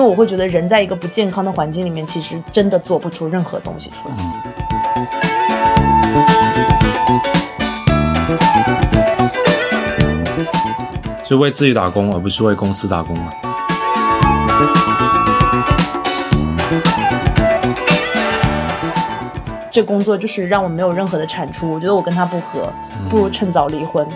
[0.00, 4.14] 因为我会觉得人在一个不健康的环境里面，其实真的做不出任何东西出来。
[11.22, 13.30] 是为自己打工，而不是为公司打工啊。
[19.70, 22.72] 这工作就是让我没有任何的产出，我觉得我跟他不合，
[23.10, 24.08] 不如趁早离婚。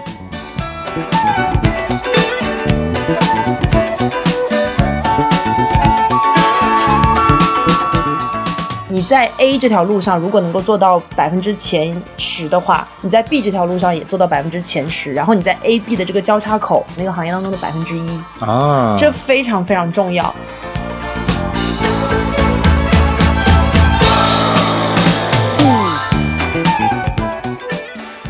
[8.95, 20.33] 你在 A 这条路上，如果能够做到百分之前十的话，你在 B 这条路上也做到百分之前十，然后你在 A、B 的这个交叉口那个行业当中的百分之一，啊，这非常非常重要。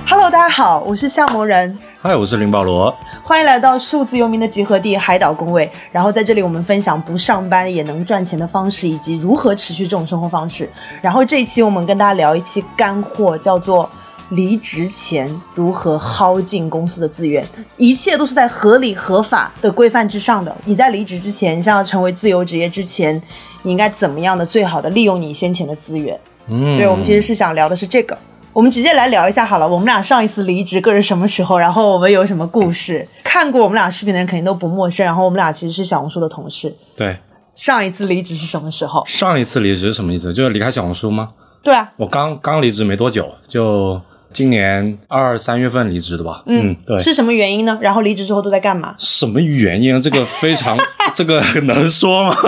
[0.09, 2.95] Hello，大家好，我是向魔人，嗨，我是林保罗。
[3.23, 5.73] 欢迎来到数字游民的集合地海岛工位。
[5.91, 10.71] 然后在这里，我们分享不上班也能赚钱的方式，以及如何持续这种生活方式。
[11.01, 13.89] 然后这一期我们跟大家聊一期干货，叫做
[14.29, 17.43] 离职前如何薅尽公司的资源。
[17.79, 20.55] 一切都是在合理合法的规范之上的。
[20.67, 23.19] 你在离职之前，你想要成为自由职业之前，
[23.63, 26.21] 你应该怎么样的最好的利用你先前的资源？
[26.49, 28.19] 嗯，对，我们其实是想聊的是这个。
[28.55, 31.59] 我们直接来聊一下好了，我们俩上一次离职各是什么时候？
[31.59, 33.07] 然后我们有什么故事？
[33.25, 35.05] 看过我们俩视频的人肯定都不陌生。
[35.05, 36.73] 然后我们俩其实是小红书的同事。
[36.95, 37.19] 对，
[37.57, 39.05] 上一次离职是什么时候？
[39.09, 40.33] 上一次离职是什么意思？
[40.33, 41.31] 就是离开小红书吗？
[41.65, 44.01] 对啊，我刚刚离职没多久，就
[44.35, 46.43] 今年二三月份离职的吧。
[46.47, 46.99] 嗯，对。
[46.99, 47.79] 是什么原因呢？
[47.81, 48.95] 然后离职之后都在干嘛？
[48.99, 50.01] 什么原因啊？
[50.01, 50.77] 这个非常，
[51.15, 52.37] 这个能说吗？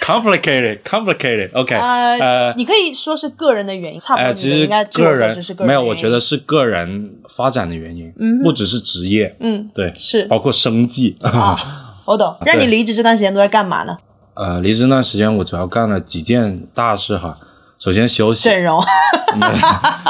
[0.00, 1.50] Complicated, complicated.
[1.52, 11.16] OK，呃，呃，你可以说是个人的原因，差不多其实应该据我所个人知是个人没有，我觉得是个人发展的原因，嗯，不只是职业，嗯，对，是包括生计。
[11.22, 11.58] 啊，
[12.04, 12.36] 我懂。
[12.46, 13.96] 让你离职这段时间都在干嘛呢？
[14.34, 17.36] 呃，离职那段时间，我主要干了几件大事哈。
[17.78, 18.82] 首先休息，整容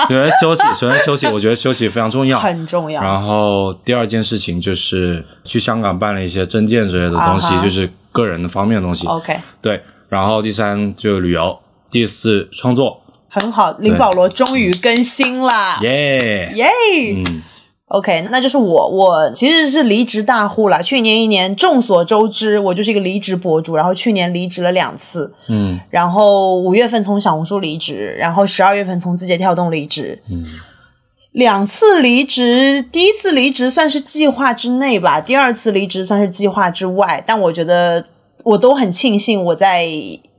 [0.08, 2.38] 首先休息， 首先休息，我觉得休息非常重要。
[2.38, 3.02] 很重要。
[3.02, 9.06] 然后第二件事情就是去香港办了一些证件之类的东西就是个人的方面的东西。
[9.08, 11.58] OK，对，然后第三就旅游，
[11.90, 13.72] 第四创作，很好。
[13.78, 15.78] 林保罗终于更新啦！
[15.82, 16.68] 耶、耶！
[17.16, 17.42] 嗯
[17.88, 20.82] OK，那就是我，我其实是离职大户了。
[20.82, 23.76] 去年一年，众所周知，我就是一个离职博主。
[23.76, 30.20] 然后去年离职了两次，嗯然后五月份从小红书离职，然后十二月份从字节跳动离职。
[30.28, 30.42] 嗯，
[31.30, 37.22] 两次离职，第一次离职算是计划之内吧，第二次离职算是计划之外。
[37.24, 38.04] 但我觉得
[38.42, 39.86] 我都很庆幸我在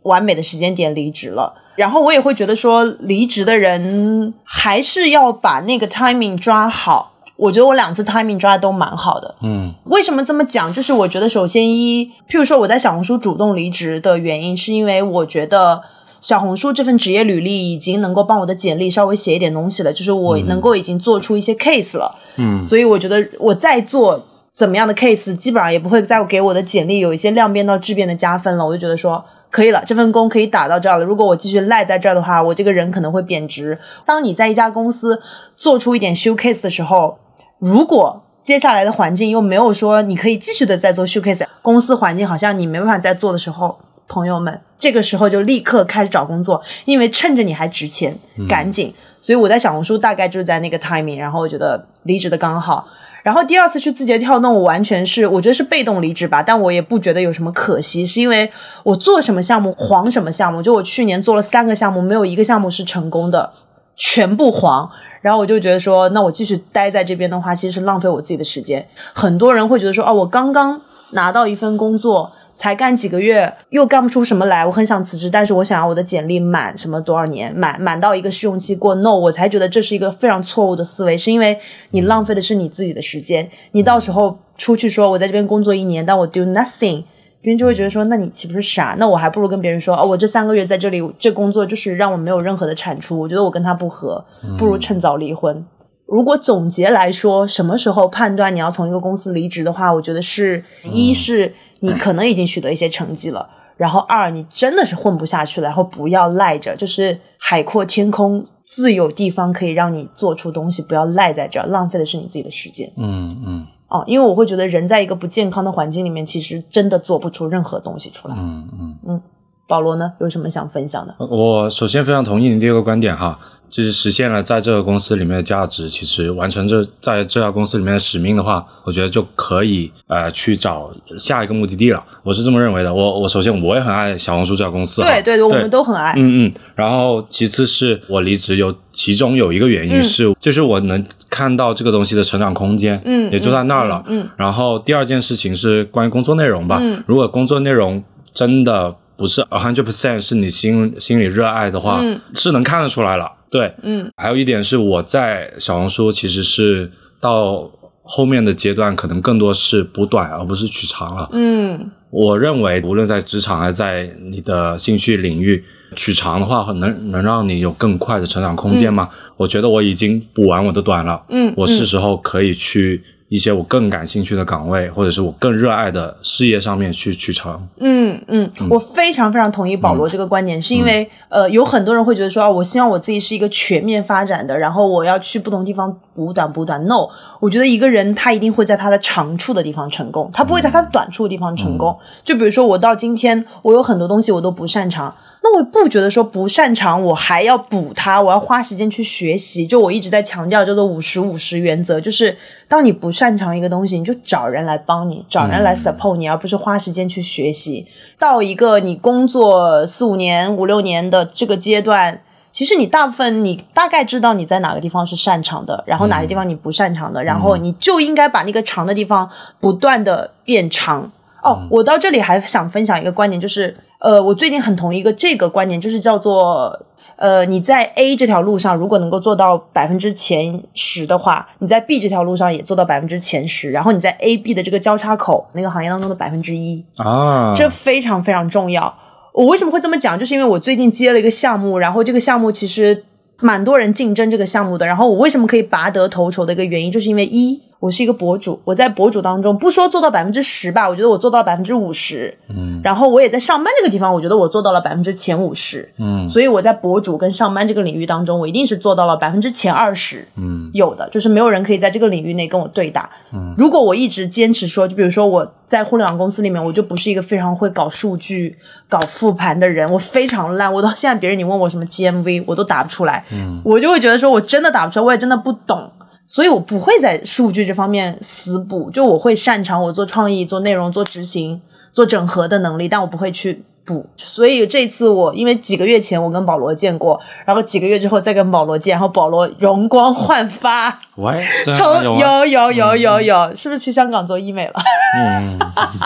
[0.03, 1.53] 完美的时间点离职了。
[1.77, 7.13] 然后我也会觉得说，离职的人还是要把那个 timing 抓好。
[7.37, 9.35] 我觉得我两次 timing 抓的都蛮好的。
[9.41, 10.73] 嗯为什么这么讲？
[10.73, 15.81] 就是我觉得，首先一，譬如说我在小红书主动离职的原因，是因为我觉得
[16.19, 22.15] 小红书这份职业履历已经能够帮我的简历稍微写一点东西了，就是我能够已经做出一些 case 了。
[22.37, 28.65] 嗯所以我觉得我再做怎么样的 case，基本上也不会再给我的简历有一些量变到质变的加分了。
[28.65, 29.23] 我就觉得说。
[29.49, 31.05] 可以了，这份工可以打到这儿了。
[31.05, 33.79] 如果我继续赖在这儿的话，我这个人可能会贬值。
[34.05, 35.21] 当你在一家公司
[35.55, 37.17] 做出一点 showcase 的时候，
[37.59, 48.93] 如果接下来的环境又没有说你可以继续的在做 showcase，公司环境好像你没办法再做的时候，朋友们，这个时候就立刻开始找工作，因为趁着你还值钱，赶紧。
[49.19, 52.87] 所以我在小红书大概就是在那个 timing，然后我觉得离职的刚好。
[53.23, 58.49] 然后第二次去字节跳动，我完全是我觉得是被动离职吧，但我也不觉得有什么可惜，是因为
[58.83, 63.51] 我做什么项目黄什么项目，就我去年做了三个项目，没有一个项目是成功的，
[63.97, 64.89] 全部黄。
[65.21, 68.87] 然后我就觉得说，那我继续待在这边的话，其实是浪费我自己的时间。
[69.13, 81.59] 很多人会觉得说，哦，我刚刚拿到一份工作，才干几个月，又干不出什么来，我很想辞职，但是我想要我的简历满什么多少年，满满到一个试用期过，no，我才觉得这是一个非常错误的思维，是因为
[81.91, 87.03] 你浪费的是你自己的时间，你到时候出去说我在这边工作一年，但我 do nothing。
[87.41, 88.95] 别人就会觉得说，那你岂不是傻？
[88.97, 94.25] 那我还不如跟别人说，哦，我这三个月在这里，这工作就是让我没有任何的产出，我觉得我跟他不合，
[94.57, 95.65] 不如趁早离婚。
[96.05, 112.91] 如果总结来说，什么时候判断你要从一个公司离职的话，我觉得是一是你可能已经取得一些成绩了，然后二你真的是混不下去了，然后不要赖着，就是海阔天空，自有地方可以让你做出东西，不要赖在这儿，浪费的是你自己的时间。
[112.97, 118.35] 嗯嗯哦，因为我会觉得人在一个不健康的环境里面，其实真的做不出任何东西出来。
[118.37, 119.21] 嗯嗯嗯。
[119.67, 121.13] 保罗呢，有什么想分享的？
[121.25, 123.37] 我首先非常同意你第二个观点哈，
[123.69, 132.03] 就是实现了在这个公司里面的价值，其实完成这在这家公司里面的使命的话，我觉得就可以呃去找下一个目的地了。
[132.23, 132.93] 我是这么认为的。
[132.93, 136.13] 我我首先我也很爱小红书这家公司，对对对，我们都很爱。
[136.15, 144.03] 嗯嗯，然后其次是我离职有其中有一个原因是，就是我能看到这个东西的成长空间，嗯也就在那儿了。
[144.07, 148.03] 嗯嗯然后第二件事情是关于工作内容吧，嗯如果工作内容
[148.33, 153.31] 真的不是 a hundred percent 是你心心里热爱的话，嗯是能看得出来了。
[153.49, 157.69] 对，嗯，还有一点是我在小红书其实是到
[158.03, 161.29] 后面的阶段，可能更多是补短而不是取长了。
[161.33, 165.61] 嗯我认为，无论在职场还是在你的兴趣领域，
[165.93, 169.09] 取长的话，能能让你有更快的成长空间吗？
[169.35, 177.67] 我觉得我已经补完我的短了，嗯，我是时候可以去一些我更感兴趣的岗位，或者是我更热爱的事业上面去取长。
[177.79, 186.85] 嗯嗯，我非常非常同意保罗这个观点，是因为呃，有很多人会觉得说，啊我希望我自己是一个全面发展的，然后我要去不同地方补短补短。
[186.85, 187.09] No，
[187.41, 191.97] 我觉得一个人他一定会在他的长处的地方成功，他不会在他的短处的地方成功。
[192.23, 195.13] 就比如说我到今天，我有很多东西我都不擅长。
[195.43, 199.65] 那我不觉得说不擅长，我还要补它，我要花时间去学习。
[199.65, 202.35] 就我一直在强调叫做五十五十原则，就是
[202.67, 207.85] 当你不擅长一个东西，你就找人来帮你，找人来 support 你，而不是花时间去学习。
[208.19, 219.29] 到一个你工作四五年、五六年的这个阶段，其实你大部分你大概知道你在哪个地方是擅长的，然后哪些地方你不擅长的，然后你就应该把那个长的地方
[219.61, 221.11] 不断的变长。
[221.47, 226.85] 哦，我到这里还想分享一个观点，就是呃，我最近很同意一个这个观点，就是叫做
[227.15, 238.93] 呃，你在 A 这条路上如果能够做到百分之前十的话，你在 B 这条路上也做到百分之前十，然后你在 A、B 的这个交叉口那个行业当中的百分之一，啊，这非常非常重要。
[239.33, 240.17] 我为什么会这么讲？
[240.17, 243.05] 就是因为我最近接了一个项目，然后这个项目其实
[243.39, 244.85] 蛮多人竞争这个项目的。
[244.85, 252.35] 然后我为什么可以拔得头筹的一个原因，就是因为一，我是一个博主，我在博主当中不说做到百分之十吧，我觉得我做到百分之五十。
[252.49, 255.87] 嗯，然后我也在上班这个地方，我觉得我做到了百分之前五十。
[255.97, 260.27] 嗯，所以我在博主跟上班这个领域当中，我一定是做到了百分之前二十。
[260.37, 263.09] 嗯，有的就是没有人可以在这个领域内跟我对打。
[263.31, 268.57] 嗯，如果我一直坚持说，就比如说我在互联网公司里面，我就不是一个非常会搞数据、
[268.89, 270.73] 搞复盘的人，我非常烂。
[270.73, 273.23] 我到现在别人你问我什么 GMV，我都答不出来。
[273.31, 275.91] 嗯，我就会觉得说我真的答不出来，我也真的不懂。
[276.27, 281.61] 所以我不会在数据这方面死补，就我会擅长我做创意、做内容、做执行、
[281.93, 284.05] 做整合的能力，但我不会去补。
[284.17, 294.73] 所以这次我因为几个月前我跟保罗见过，然后几个月之后再跟保罗见，然后保罗容光焕发，喂， 这从有有有有有有，是不是去香港做医美了？
[295.17, 295.57] 嗯，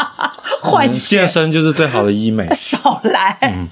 [0.61, 2.47] 换血健身就是最好的医美。
[2.53, 3.67] 少来。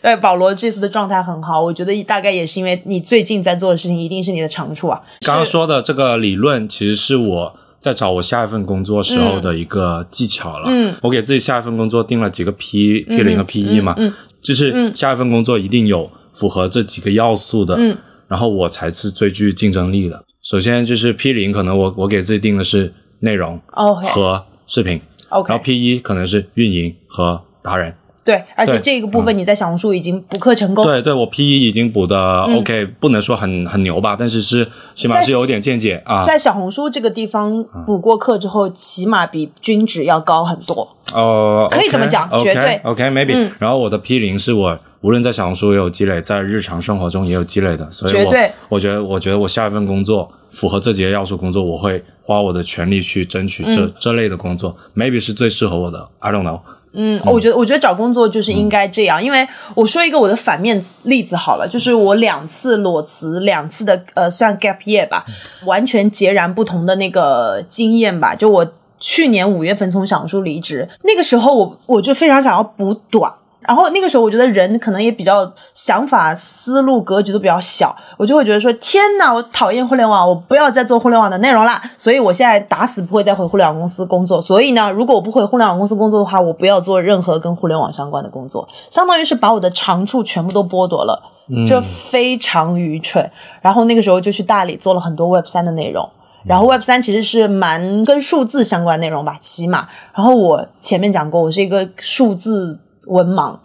[0.00, 5.00] 对，保罗这次的状态很好，我觉得大概也是因为你最近在做的事情一定是你的长处啊。
[5.26, 10.66] 刚刚说的这个理论，其实是我在找我下一份工作时候的一个技巧了。
[10.68, 14.12] 嗯，我给自己下一份工作定了几个 P P 零和 P 一嘛，嗯。
[14.40, 17.96] 就是下一份工作一定有符合这几个要素的，嗯，
[18.28, 20.24] 然后我才是最具竞争力的。
[20.42, 25.00] 首先就是 P 零，可能我我给自己定的是内容和视频
[25.30, 27.92] OK 然后 P 一可能是运营和达人。
[28.28, 30.84] 对，而且这个部分你在小红书已经补课成功。
[30.84, 36.26] 对对，我 P 一已经补的 OK，、不能说很很牛吧，但是是起码是有点见解啊。
[36.26, 40.86] 在小红书这个地方补过课之后，起码比均值要高很多。
[41.14, 56.60] 哦，可以这么讲 OK, 绝对 OK，maybe、嗯然后我的 P 零是我无论在小红书也有积累，在日常生活中也有积累的，所以我绝对我觉得，我觉得我下一份工作符合这几个要素工作，我会花我的全力去争取这、嗯这类的工作，maybe 是最适合我的，I don't know。
[56.92, 65.24] 嗯，我觉得我觉得找工作就是应该这样，因为我说一个我的反面例子好了，就是我两次裸辞，两次的呃算 gap year 吧，
[65.64, 68.34] 完全截然不同的那个经验吧。
[68.34, 73.32] 就我去年五月份从小红书离职，那个时候我我就非常想要补短。
[73.68, 81.78] 然后那个时候，我觉得人可能也比较想法、思路、格局都比较小，我就会觉得说：天呐，我讨厌互联网，我不要再做互联网的内容啦。
[81.98, 84.40] 所以我现在打死不会再回互联网公司工作。
[84.40, 91.22] 所以呢，如果我不回互联网公司工作的话，我不要做任何跟互联网相关的工作，相当于是把我的长处全部都剥夺了，
[91.66, 93.30] 这非常愚蠢。
[93.60, 96.08] 然后那个时候就去大理做了很多 Web 三的内容。
[96.46, 99.86] 然后 Web 三其实是蛮跟数字相关的内容吧，起码。
[100.14, 103.56] 然后我前面讲过，我是一个数字文盲。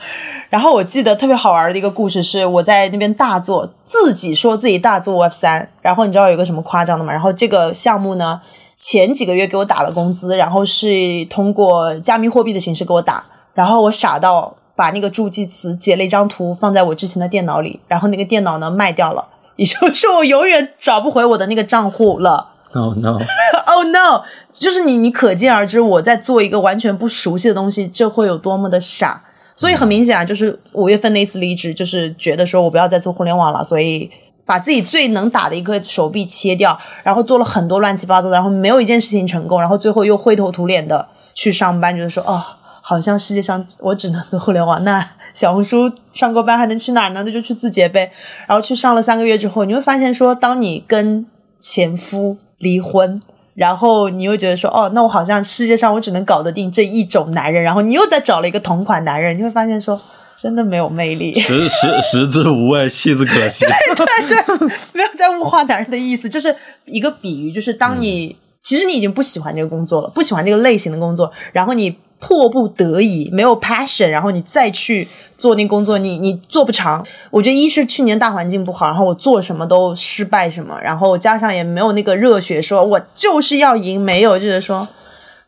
[0.50, 5.70] 然后我记得特别好玩的一个故事是，我在那边大做，自己说自己大做 Web 三。
[5.82, 7.12] 然后你知道有个什么夸张的吗？
[7.12, 8.42] 然后这个项目呢，
[8.76, 13.24] 前几个月给我打了工资，然后是通过加密货币的形式给我打。
[13.54, 19.28] 然后我傻到把那个助记词截了一张图放在我之前的电脑里，然后那个电脑呢卖掉了。
[19.56, 22.50] 也就是说我永远找不回我的那个账户了。
[22.74, 24.24] Oh no，Oh no！
[24.52, 29.22] 就是你，你可见而知，我在做一个完全不熟悉的东西，这会有多么的傻。
[29.56, 34.10] 所以很明显啊，就是五月份那一次离职，就是觉得说我不要再做互联网了，所以
[34.46, 42.44] 把自己最能打的一个手臂切掉，然后做了很多乱七八糟的，然后没有一件事情成功，然后最后又灰头土脸的去上班，觉得说哦，
[42.82, 47.24] 好像世界上我只能做互联网，那小红书上过班还能去哪儿呢？
[47.24, 48.12] 那就去字节呗。
[48.48, 51.26] 然后去上了三个月之后，你会发现说，当你跟
[51.60, 53.22] 前夫离婚，
[53.56, 60.00] 然后你又觉得说，哦，那我好像世界上我只能搞得定这一种男人，然后你又再找了一个同款男人，你会发现说，
[60.36, 61.40] 真的没有魅力。
[61.40, 63.66] 食食食之无味，弃之可 惜。
[63.96, 66.56] 对对，没有在物化男人的意思，就是
[66.86, 75.06] 一个比喻，就是当你、其实你已经不喜欢这个工作了，不喜欢这个类型的工作，然后你迫不得已没有 passion，然后你再去
[75.38, 77.06] 做那工作，你你做不长。
[77.32, 84.88] 我觉得一是去年大环境不好，然后我做什么都失败什么，然后加上也没有那个热血，说我就是要赢，没有就是说。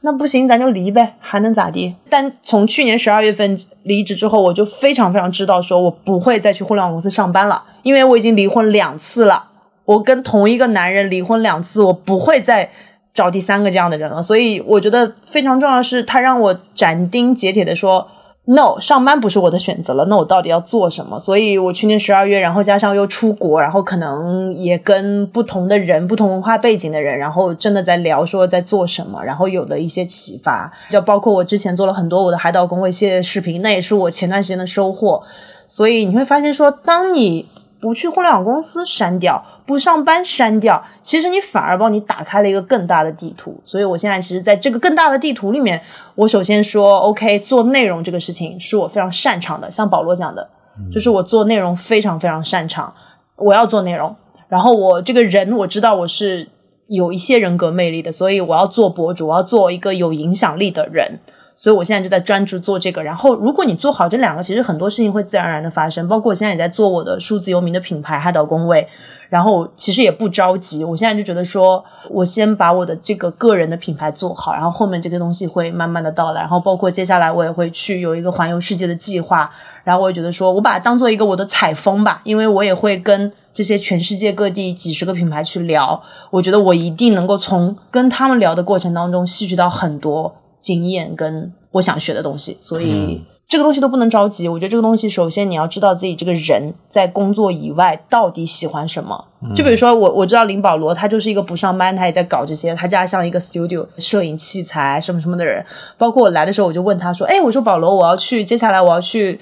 [0.02, 1.96] 那不行，咱就离呗，还能咋地？
[2.10, 9.46] 但从去年十二月份离职之后，我就非常非常知道，说我不会再去互联网公司上班了，因为我已经离婚两次了。
[9.86, 12.70] 我跟同一个男人离婚两次，我不会再
[13.16, 14.22] 找第三个这样的人了。
[14.22, 18.08] 所以我觉得非常重要的是，他让我斩钉截铁的说
[18.48, 20.06] ，no，上班不是我的选择了。
[20.06, 21.18] 那我到底要做什么？
[21.18, 30.72] 所以我去年十二月，然后加上又出国，然后可能也跟不同的人、不同文化背景的人，然后真的在聊说在做什么，然后有了一些启发。
[30.92, 35.24] 就包括我之前做了很多我的海岛工位系列视频，那也是我前段时间的收获。
[35.68, 37.48] 所以你会发现说，当你
[37.80, 43.60] 不去互联网公司删掉，不上班删掉，其实你反而帮你打开了一个更大的地图。
[43.66, 45.82] 所以我现在其实在这个更大的地图里面，
[46.16, 50.50] 我首先说，OK，做内容这个事情是我非常擅长的，像保罗讲的，
[50.92, 52.94] 就是我做内容非常非常擅长，
[53.38, 54.16] 我要做内容。
[54.48, 56.48] 然后我这个人我知道我是
[56.88, 61.20] 有一些人格魅力的，所以我要做博主，我要做一个有影响力的人。
[61.58, 63.02] 所以我现在就在专注做这个。
[63.02, 66.06] 然后，如果你做好这两个，其实很多事情会自然而然的发生。
[66.06, 68.86] 包括我现在也在做我的数字游民的品牌海岛工位，
[69.30, 70.84] 然后其实也不着急。
[70.84, 76.42] 我现在就觉得说，我先把我的这个个人的品牌做好，然后后面这个东西会慢慢的到来。
[76.42, 79.50] 然后包括接下来我也会去有一个环游世界的计划。
[79.84, 86.02] 然后我也觉得说，我把它当做一个我的采风吧，因为我也会跟这些全世界各地几十个品牌去聊。
[86.32, 90.36] 我觉得我一定能够从跟他们聊的过程当中吸取到很多。
[90.58, 94.48] 经验跟我想学的东西，所以、这个东西都不能着急。
[94.48, 99.26] 我觉得这个东西，首先你要知道自己这个人在工作以外到底喜欢什么。
[99.54, 105.66] 就比如说我，我知道林保罗，他就是一个不上班，他也在搞这些，他家像一个 studio 摄影器材什么什么的人。
[105.98, 109.40] 包括我来的时候，我就问他说：“哎，我说保罗，我要去，接下来我要去。”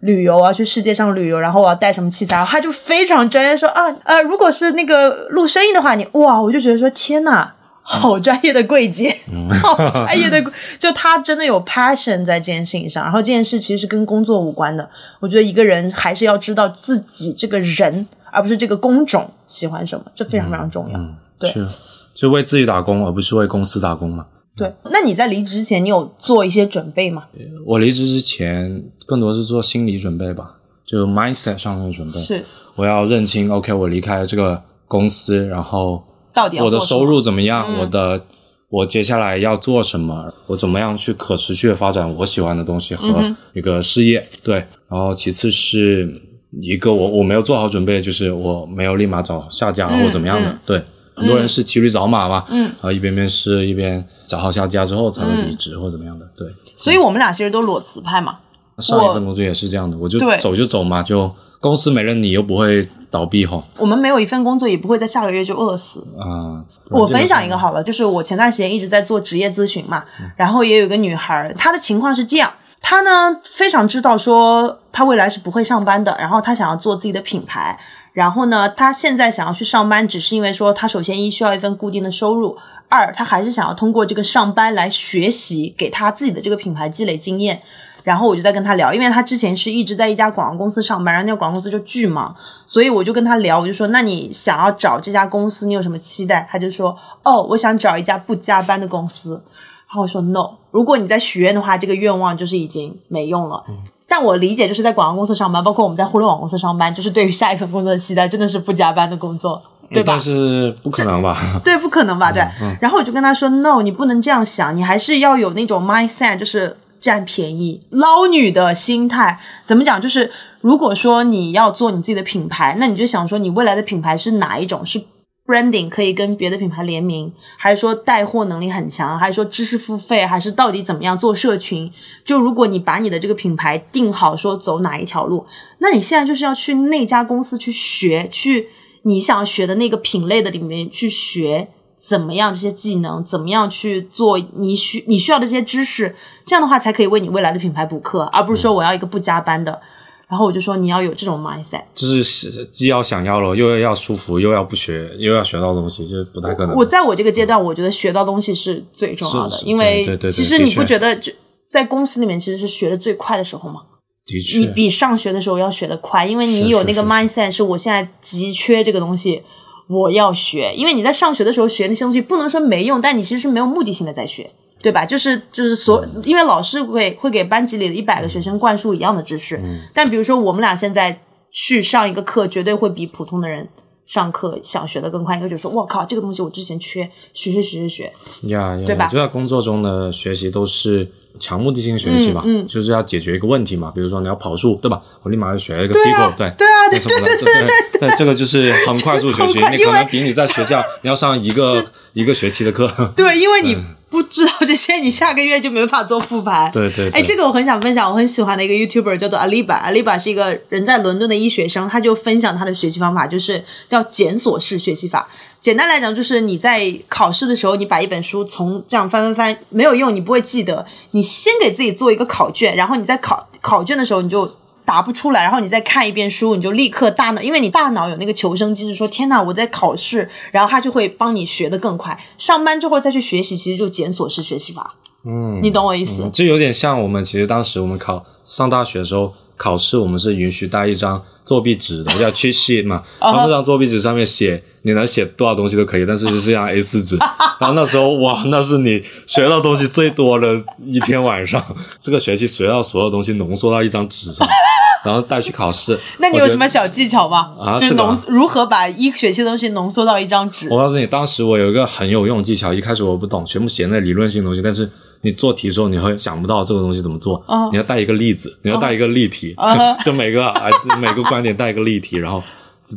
[0.00, 2.44] 旅游，我要去世界上旅游，然后我要带什么器材？
[2.44, 7.52] 他就非常专业说啊，呃，如果是那个录声音的话，你哇，我就觉得说天呐，
[7.86, 9.14] 好专业的柜姐，
[9.62, 10.42] 好专业的，
[10.78, 13.04] 就他真的有 passion 在这件事情上。
[13.04, 14.88] 然后这件事其实是跟工作无关的。
[15.20, 20.98] 我觉得一个人还是要知道自己这个人，而不是这个工种喜欢什么，这非常非常重要。
[21.38, 21.68] 对，是，
[22.14, 24.26] 就为自己打工，而不是为公司打工嘛。
[24.56, 27.24] 对，那你在离职之前，你有做一些准备吗？
[27.66, 30.54] 我离职之前更多是做心理准备吧，
[30.86, 32.18] 就 mindset 上面的准备。
[32.18, 32.42] 是，
[32.76, 36.02] 我要认清，OK，我离开这个公司，然后
[36.34, 37.64] 到底我的收入怎么样？
[37.68, 38.20] 嗯、我的
[38.68, 40.34] 我接下来要做什么？
[40.48, 44.18] 我怎么样去可持续的发展我喜欢的东西和一个事业？
[44.18, 44.54] 嗯、对，
[44.88, 46.12] 然后其次是
[46.60, 50.82] 一个我我没有做好准备，就是我没有立马找下家或怎么样的，嗯、对。
[51.16, 56.48] 很多人是骑驴找马嘛，嗯，然后一边面试一边找好下家之后才会离职或怎么样的，对。
[56.76, 58.38] 所以我们俩其实都裸辞派嘛。
[58.78, 63.62] 上一份工作也是这样的，我就走就走嘛，就公司没了你又不会倒闭哈。
[63.78, 66.64] 我们没有一份工作也不会在下个月就饿死啊。
[66.90, 70.04] 我分享一个好了，就是我前段时间一直在做职业咨询嘛，
[70.36, 72.52] 然后也有一个女孩，她的情况是这样。
[72.80, 77.78] 她呢非常知道说她未来是不会上班的，然后她想要做自己的品牌。
[78.12, 82.56] 然后呢，他现在想要去上班，只是因为说他首先一需要一份固定的收入，
[82.88, 87.60] 二他还是想要通过这个上班来学习，给他自己的这个品牌积累经验。
[88.04, 92.32] 然后我就在跟他聊，因为他之前是一直在一家广告公司上班，然后那个广告公司就巨忙，
[92.64, 96.46] 所以我就跟他聊，我就说，那你想要找这家公司，你有什么期待？
[96.48, 99.42] 他就说，哦，我想找一家不加班的公司。
[99.88, 103.64] 然后我说，no，如果你在许愿的话，这个愿望就是已经没用了。
[103.68, 103.74] 嗯
[104.06, 110.12] 但我理解，就是在广告公司上班，包括我们在互联网公司上班，就是对于下一份工作的期待，真的是不加班的工作，对吧？
[110.12, 111.36] 但是不可能吧？
[111.64, 112.30] 对，不可能吧？
[112.30, 112.40] 对。
[112.60, 119.38] 嗯、然后我就跟他说：“No，你不能这样想，你还是要有那种 mindset，就是占便宜、捞女的心态。
[119.62, 120.00] 怎么讲？
[120.00, 120.32] 就是
[120.62, 124.86] 如果说你要做你自己的品牌，那你就想说你未来的品牌是哪一种？
[124.86, 125.04] 是
[125.44, 131.92] branding 可以跟别的品牌联名，还是说带货能力很强，还是说知识付费，还是到底怎么样做社群？
[132.24, 135.44] 就如果你把你的这个品牌定好，说走哪一条路，
[135.80, 138.70] 那你现在就是要去那家公司去学，去
[139.02, 141.68] 你想学的那个品类的里面去学。
[141.98, 142.52] 怎么样？
[142.52, 144.38] 这些技能怎么样去做？
[144.56, 149.80] 你需你需要的这些知识，这样的话才可以为你未来的品牌补课，而不是说我要一个不加班的。
[150.26, 156.74] 然后我就说你要有这种 mindset，就是既要想要了，又要舒服，又要不学，又要学到东西，就是不太可能。
[156.74, 161.30] 我在我这个阶段，我觉得学到东西是最重要的，因为其实你不觉得就
[161.68, 163.82] 在公司里面其实是学的最快的时候吗？
[164.26, 169.42] 的确，你比上学的时候要学的快，因为你有那个 mindset，是我现在急缺这个东西。
[169.86, 174.50] 我要学，因为你在上学的时候学那些东西不能说没用，但你其实是没有目的性的在学，
[174.80, 175.04] 对吧？
[175.04, 179.60] 就是就是所，因为老师会会给班级里的一百个学生灌输一样的知识，
[179.92, 183.68] 但比如说我们俩现在去上一个课，绝对会比普通的人
[184.06, 188.12] 上课想学的更快，一个就是说我靠，这个东西我之前缺，学学学学学，
[188.48, 189.08] 呀，对吧？
[189.08, 191.08] 就在工作中的学习都是。
[191.40, 193.90] 强目的性学习嘛，嗯，就是要解决一个问题嘛。
[193.92, 195.02] 比如说你要跑数，对吧？
[195.24, 199.58] 我立马就学一个 SQL，对，对啊，对对对对对，这个就是很快速学习。
[199.76, 203.76] 你可能比你在学校你 要上一个一个学期的课，对，因为你
[204.10, 206.70] 不知道这些，你下个月就没法做复盘。
[206.72, 215.28] 对对，哎，这个我很想分享，我很喜欢的一个 YouTuber 叫做 Aliba，Aliba 是一个人在伦敦的医学生，他就分享他的学习方法，就是叫检索式学习法。
[215.60, 220.86] 简单来讲，就是你在考试的时候，你把一本书从这样翻翻翻没有用，你不会记得。
[221.12, 232.18] 你先给自己做一个考卷，然后你在考考卷的时候你就答不出来，然后你再看一遍书，你就立刻大脑，因为你大脑有那个求生机制，说天呐，我在考试，然后他就会帮你学得更快。
[232.36, 234.94] 上班之后再去学习，其实就检索式学习法。
[235.24, 236.28] 嗯，你懂我意思？
[236.32, 244.62] 这有点像我们其实当时我们考上大学的时候考试，我们是允许带一张作弊纸的，叫 cheat sheet 嘛， 然后那张作弊纸上面写。
[244.86, 247.16] 你能写多少东西都可以，但是就是张 A 四纸。
[247.58, 251.64] 然后那时候哇，那是你学到东西最多的一天晚上。
[251.98, 254.46] 这个学期学到所有东西浓缩到一张纸上，
[255.02, 255.98] 然后带去考试。
[256.18, 257.54] 那你有什么小技巧吗？
[257.58, 260.68] 啊，就浓如何把一学期的东西浓缩到一张纸？
[260.70, 264.86] 我告诉你，当时我有一个很有用的技巧，一开始我不懂，全部写那理论性东西，但是
[265.24, 267.42] 你做题的时候你会想不到这个东西怎么做。
[267.72, 269.56] 你要带一个例子，你要带一个例题，
[270.04, 272.42] 就每个啊每个观点带一个例题，然后。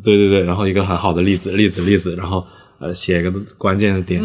[0.03, 2.45] 对对对，然后一个很好的例子，例子例子，然后
[2.77, 4.21] 呃写一个关键的点，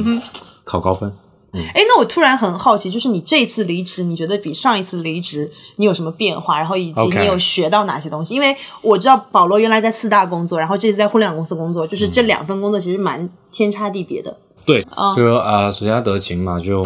[0.65, 1.09] 考高分。
[1.53, 6.59] 哎，那我突然很好奇，就是你这次离职，你觉得比上一次离职你有什么变化？
[6.59, 8.35] 然后以及你有学到哪些东西？
[8.35, 14.37] 因为我知道保罗原来在四大工作，然后这次在互联网公司工作，就是这两份工作其实蛮天差地别的。
[14.67, 14.83] 对，
[15.17, 16.85] 就呃，首先德勤嘛，就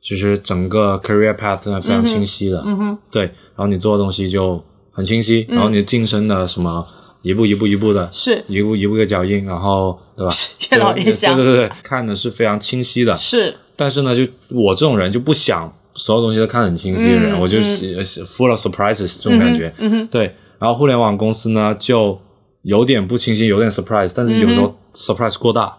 [0.00, 2.62] 其实整个 career path 非常清晰的。
[2.66, 2.98] 嗯哼。
[3.10, 6.86] 对，然后你做的东西就很清晰，然后你晋升的什么。
[7.22, 10.32] 一步一步一步的，是一步一步的脚印，然后对吧？
[10.70, 11.34] 越老越香。
[11.34, 13.14] 对对对，看的是非常清晰的。
[13.16, 19.70] 是，但是呢，就我这种人就不想所有东西都看得很清晰的人，我就 full of surprises 这种感觉。
[19.78, 20.06] 嗯哼。
[20.06, 22.18] 对，然后互联网公司呢，就
[22.62, 25.76] 有点不清晰，有点 surprise，但是有时候 surprise 过大，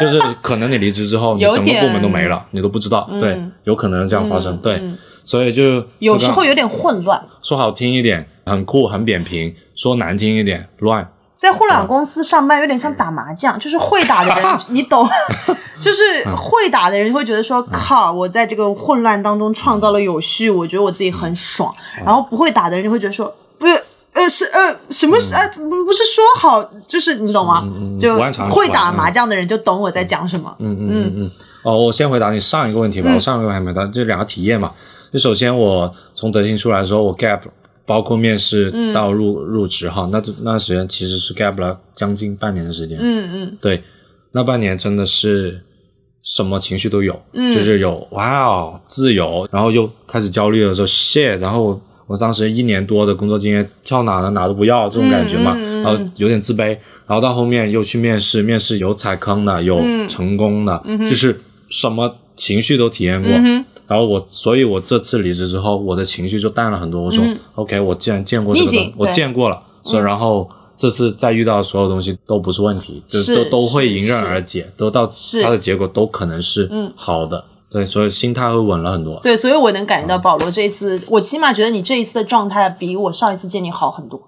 [0.00, 3.08] 就是可能你离职之后， 你整个部门都没了，你都不知道。
[3.20, 4.56] 对，有可能这样发生。
[4.58, 4.82] 对，
[5.24, 7.22] 所以就有时候有点混乱。
[7.42, 9.54] 说好听一点，很酷，很扁平。
[9.74, 11.10] 说难听一点，乱。
[11.34, 15.04] 在互联网公司上班有点像打麻将，就是会打的人，你懂，
[15.80, 16.02] 就是
[16.36, 21.74] 会打的人会觉得说，靠，我在这个混乱当中创造了有序，我觉得我自己很爽。
[22.04, 23.72] 然后不会打的人就会觉得说，不是，
[24.22, 25.16] 呃，是呃，什么？
[25.16, 27.64] 呃，不是说好，就是你懂吗？
[28.00, 28.16] 就
[28.50, 30.54] 会打麻将的人就懂我在讲什么。
[30.60, 31.30] 嗯嗯嗯嗯。
[31.64, 33.12] 哦，我先回答你上一个问题吧。
[33.14, 34.72] 我上一个还没答，就两个体验嘛。
[35.12, 37.40] 就首先我从德信出来的时候，我 gap。
[37.84, 42.96] 包括面试到入入职哈，那那段时间其实是 gap 了将近半年的时间。
[42.98, 43.82] 嗯嗯，对，
[44.30, 45.60] 那半年真的是
[46.22, 56.66] 什么情绪都有，就是有哇哦自由，然后又开始焦虑了，说 shit，然后我当时一年多的工作经验跳哪呢哪都不要这种感觉嘛，然后有点自卑，
[57.06, 63.30] 然后到后面又去面试，面试有踩坑的，有成功的，就是什么情绪都体验过。
[63.86, 67.02] 然后我，所以我这次离职之后，我的情绪就淡了很多。
[67.02, 67.22] 我说
[67.56, 75.06] ，OK，我既然见过这个，我见过了，所以然后这次再遇到所有东西都不是问题，就都都会迎刃而解，都到
[75.42, 77.44] 它的结果都可能是好的。
[77.72, 79.18] 对，所以心态会稳了很多。
[79.22, 84.20] 对，所以我能感觉到保罗这一次，我起码觉得你这一次的状态比我上一次见你好很多，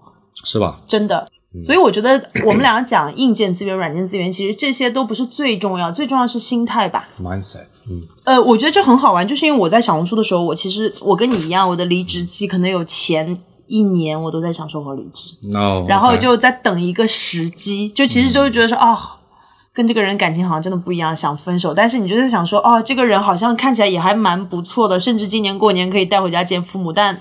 [0.42, 0.80] 是吧？
[0.87, 1.28] 真的。
[1.61, 7.09] 所以我觉得我们两个讲硬件资源、软件资源，其实这些都不是最重要，最重要是心态吧。
[7.22, 18.98] mindset，嗯，呃，我觉得这很好玩，就是因为我在小红书的时候，我其实我跟你一样，我的离职期可能有前一年我都在想说我离职，那然后就在等一个时机，就其实就会觉得说，哦，
[19.74, 21.74] 跟这个人感情好像真的不一样，想分手。
[21.74, 27.20] 但是你就在想说，哦，这个人好像看起来也还蛮不错的，甚至今年过年可以带回家见父母，但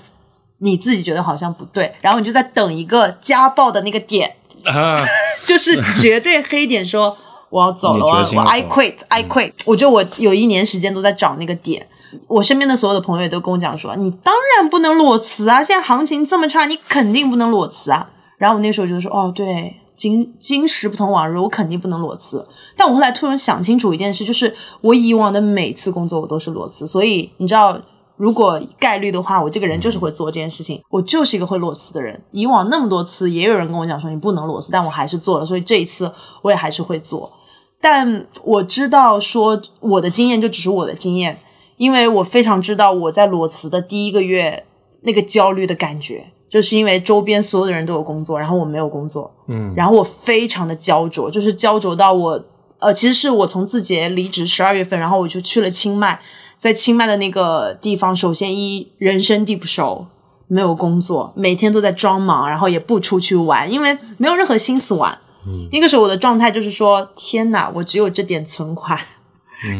[0.58, 5.04] 你自己觉得好像不对，然后你就在等一个家暴的那个点，啊，
[5.44, 7.16] 就是绝对黑点说
[7.50, 9.52] 我要走了，你我要我决心要 I quit，I quit。
[9.64, 11.86] 我觉得我有一年时间都在找那个点。
[12.28, 15.60] 我身边的所有的朋友也都跟我讲说，你当然不能裸辞啊！
[15.60, 18.08] 现在行情这么差，你肯定不能裸辞啊。
[18.38, 22.46] 然后我那时候就说，哦，对，今今时不同往日，我肯定不能裸辞。
[22.76, 27.80] 但我后来突然想清楚一件事，就是我以往的每次工作我都是裸辞，所以你知道，
[28.16, 32.20] 如果概率的话，我这个人就是会做这件事情，我就是一个会裸辞的人。
[32.32, 37.32] 以往那么多次，也有人跟我讲说你不能裸辞，但我还是做了，所以这一次我也还是会做。
[37.80, 41.38] 但我知道说我的经验就只是我的经验，
[41.76, 44.64] 因为我非常知道我在裸辞的第一个月
[45.02, 52.44] 那个焦虑的感觉，就是因为周边所有的人都有工作，然后我没有工作，嗯，然后我非常的焦灼，就是焦灼到我
[52.78, 56.20] 呃，其实是我从字节离职十二月份，然后我就去了清迈，
[56.56, 60.06] 在清迈的那个地方，首先一人生地不熟，
[60.46, 65.18] 没有工作，每天都在装忙，然后也不出去玩，因为没有任何心思玩。
[65.48, 68.96] 嗯那个时候我的状态就是说，天哪，我只有这点存款，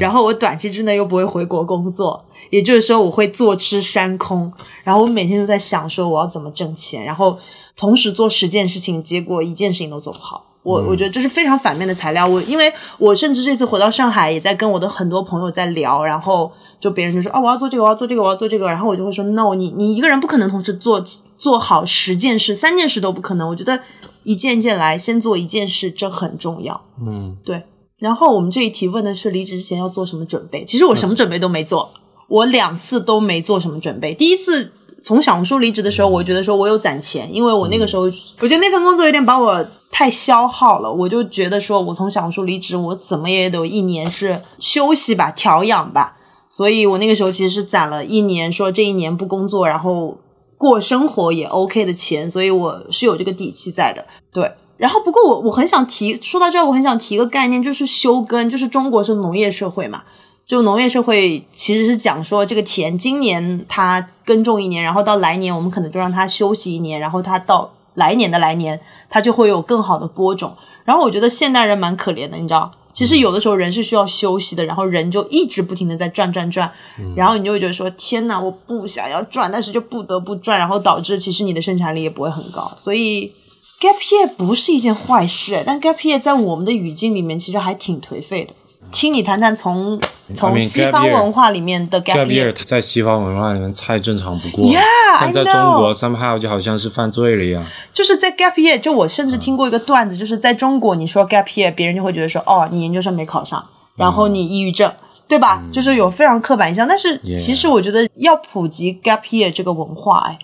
[0.01, 4.53] 然后我短期之内又不会回国工作，也就是说我会坐吃山空，
[4.85, 7.37] 然后我每天都在想说我要怎么挣钱，然后
[7.77, 10.47] 同时做十件事情，结果一件事情都做不好。
[10.63, 12.25] 我我觉得这是非常反面的材料。
[12.25, 21.03] 我因为我甚至这次回到上海，也在跟我的很多朋友在聊，然后就别人就说啊我要做这个，我要做这个，我要做这个，然后我就会说 no，你你一个人不可能同时做
[21.37, 23.49] 做好十件事，三件事都不可能。
[23.49, 23.81] 我觉得
[24.23, 26.81] 一件一件来，先做一件事，这很重要。
[27.05, 27.65] 嗯，对。
[27.99, 31.91] 然后我们这一题问的是离职之前要做什么准备，其实我什么准备都没做，
[32.29, 34.15] 我两次都没做什么准备。
[34.15, 38.03] 第一次从小红书离职的时候，我觉得说我有攒钱，因为我那个时候
[38.41, 46.17] 我觉得那份工作有点把我太消耗了，我就觉得说我从小红书离职，我怎么也得有一年是休息吧、调养吧。
[46.49, 50.19] 所以我那个时候其实是攒了一年，说这一年不工作，然后
[50.57, 54.07] 过生活也 OK 的钱，所以我是有这个底气在的。
[54.33, 60.05] 对，然后不过我我很想提，说到这儿，我很想提一个概念，就是休耕，就是中国是农业社会嘛，
[60.47, 68.79] 就农业社会其实是讲说这个田今年它耕种一年，然后到来年我们可能就让它休息一年，然后它到来年的来年
[69.09, 70.55] 它就会有更好的播种。
[70.85, 72.71] 然后我觉得现代人蛮可怜的，你知道。
[72.93, 76.71] 其实有的时候人是需要休息的，然后人就一直不停的在转转转，
[77.17, 82.71] 然后你就会觉得说天呐，我不想要转，但是就不得不转，然后导致其实你的生产力也不会很高。
[82.79, 83.33] 所以
[83.81, 88.55] gap year 不是一件坏事，但 gap year 在我们的语境里面其实还挺颓废的。
[88.95, 90.01] 听你谈谈从
[90.35, 97.67] 从西方文化里面的 gap year 在西方文化里面太正常不过了 Yeah, 但在中.国 somehow 就好像是犯罪了一样。
[97.93, 103.65] 就是在 gap year，就我甚至听过一个段子，就是在中国你说 gap year，别人就会觉得说哦，你研究生没考上，
[103.97, 104.93] 然后你抑郁症。
[105.27, 105.63] 对吧？
[105.73, 110.39] 就是有非常刻板印象，但是其实我觉得要普及 gap year 这个文化，哎，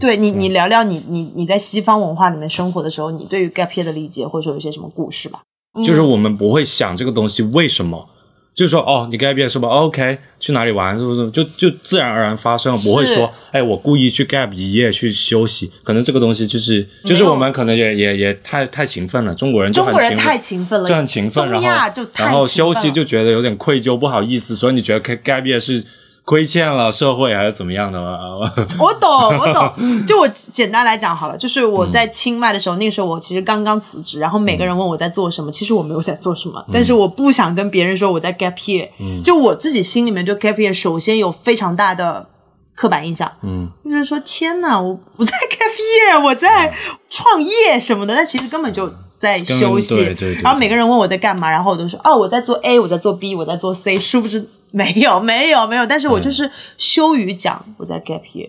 [0.00, 5.42] 对你，你聊聊你你你在西方文化里面生活的时候，你对于 gap year 的理解，或者说有些什么故事吧？
[5.84, 8.08] 就是我们不会想这个东西为什么，
[8.54, 11.28] 就是说哦，你 gap year 是吧？OK，去哪里玩是不是？
[11.32, 15.72] 就就自然而然发生，不会说哎，我故意去 gap 一夜去休息。
[15.82, 25.84] 可能这个东西就是就是我们可能也也也太太勤奋了，中国人就中国人很勤奋太勤奋了，就很勤奋，然后然后休息就觉得有点愧疚，不好意思，所以你觉得 gap year 是
[26.24, 28.18] 亏欠了社会还是怎么样的吗？
[28.80, 30.06] 我懂，我懂。
[30.06, 38.88] 就我简单来讲好了，就是我在清迈的时候，那个时候我其实刚刚辞职，然后每个人问我在做什么，其实我没有在做什么，但是我不想跟别人说我在 gap year，、
[39.22, 42.26] 就我自己心里面对 gap year 首先有非常大的
[42.74, 46.74] 刻板印象，嗯，就是说天哪，我不在 gap year，我在
[47.10, 48.90] 创业什么的，但其实根本就。
[49.16, 58.48] 在休息，对对对然后每个人问我在干嘛，然后我都说哦我在做 A，我在做 B，我在做 C，殊不知没有没有没有，但是我就是羞于讲我在 gap year，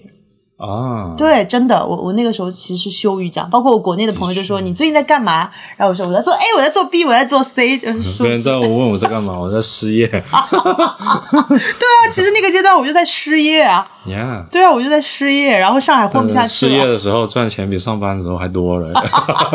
[0.57, 5.51] 啊，对，真的，我我那个时候其实是羞于讲，包括我国内的朋友就说你最近在干嘛？
[5.77, 7.77] 然后我说我在做 A，我在做 B，我在做 C。
[7.83, 10.07] 呃 别人在我问我在干嘛，我在失业。
[10.09, 18.91] 对啊，其实那个阶段我就在失业啊，Yeah，对啊，我就在失业，然后上海混不下去了，失业的时候赚钱比上班的时候还多了。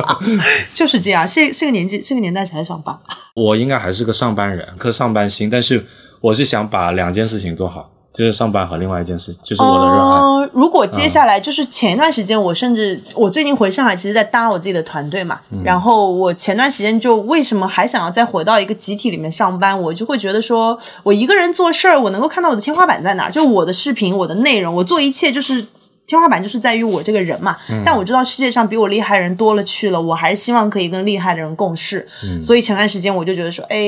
[0.73, 1.27] 就是这样。
[1.27, 2.97] 这这个年纪，这个年代才上班。
[3.35, 5.87] 我应该还是个上班人，颗上班心，但是
[6.21, 10.21] 我是想把两件事情做好，就是上班和另外一件事，就是我的热爱。
[10.21, 15.41] 哦，如果接下来就是前一段时间，我甚至我最近回上海，其实在搭我自己的团队嘛。
[15.65, 25.65] 然后我前段时间就为什么还想要再回到一个集体里面上班，我就会觉得说我一个人做事儿，我能够看到我的天花板在哪儿，就我的视频、我的内容，我做一切就是。
[26.11, 32.07] 天花板就是在于我这个人嘛，但我知道世界上比我厉害的人多了去了，我还是希望可以跟厉害的人共事。
[32.43, 33.79] 所以前段时间我就觉得说，哎，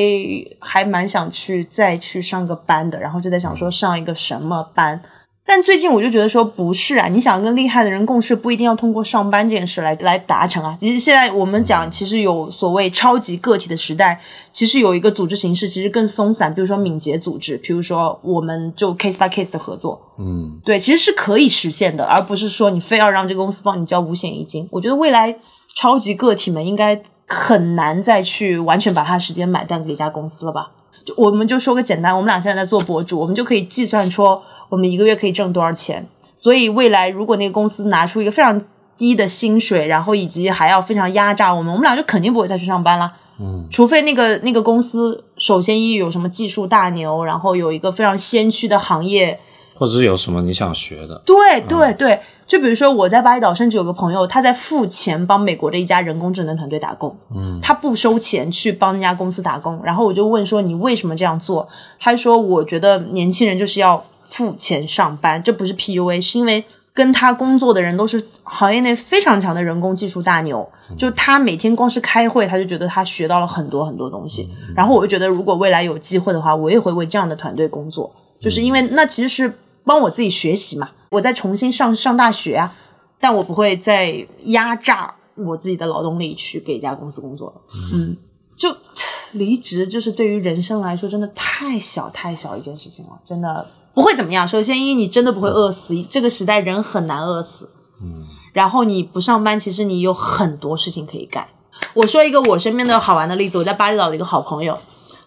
[0.59, 5.01] 还蛮想去再去上个班的，然后就在想说上一个什么班。
[5.45, 10.79] 但最近我就觉得说不是啊，你想跟厉害的人共事，不一定要通过上班这件事来来达成啊。
[10.81, 14.21] 其实现在我们讲，其实有所谓超级个体的时代，
[14.53, 24.67] 其实有一个组织形式其实更松散，比如说敏捷组织，比如说我们就 case by case 的合作，嗯，对，其实是可以实现的，而不是说你非要让这个公司帮你交五险一金。
[24.71, 25.37] 我觉得未来
[25.75, 30.71] 超级个体们应该很难再去完全把他的时间买断给一家公司了吧？
[31.05, 34.43] 就我们就说个简单，我们俩现在在做博主，我们就可以计算说。
[34.73, 36.07] 我们一个月可以挣多少钱？
[36.35, 38.59] 所以未来如果那个公司拿出一个非常
[38.97, 43.13] 低的薪水，然后以及还要非常压榨我们，我们俩就肯定不会再去上班了。
[43.39, 49.39] 嗯，除非那个那个公司首先一有什么技术大牛，然后有一个非常先驱的行业，
[49.75, 51.21] 或者是有什么你想学的。
[51.27, 61.69] 对对对，就比如说我在巴厘岛，甚至有个朋友他在付钱帮美国的一家人工智能团队打工，嗯，他不收钱去帮那家公司打工，然后我就问说你为什么这样做？
[62.01, 64.03] 他说我觉得年轻人就是要。
[64.33, 66.65] 付钱上班，这不是 PUA，是因为
[66.95, 70.69] 跟他工作的人都是行业内非常强的人工技术大牛。
[70.99, 74.51] 就他每天光是开会，他就觉得他学到了很多很多东西。
[74.75, 80.91] 然后我就觉得，如果未来有机会的话，我也会为这样的团队工作，就是因为那其实是帮我自己学习嘛。
[81.11, 82.75] 我在重新上上大学啊，
[83.21, 87.63] 但我不会再压榨我自己的劳动力去给一家公司工作了。
[87.95, 88.17] 嗯，
[88.57, 88.75] 就
[89.33, 93.67] 离职，就是对于人生来说，真的太小太小一件事情了，真的。
[93.95, 94.47] 不会怎么样。
[94.47, 97.71] 首先，因为你真的不会饿死，这个时代人很难饿死。
[98.03, 101.47] 嗯，然后你不上班，其实你有很多事情可以干。
[101.95, 104.79] 我说一个我身边的好玩的例子，我在巴厘岛的一个好朋友，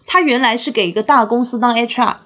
[0.06, 2.16] 他原来是给一个大公司当 HR，